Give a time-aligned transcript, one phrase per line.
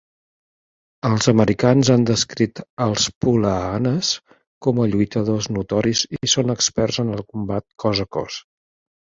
[1.09, 4.09] Els americans han descrit als Pulahanes
[4.69, 8.41] com a lluitadors notoris i són experts en el combat cos a cos.